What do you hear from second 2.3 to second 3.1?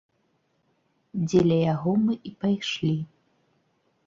і пайшлі.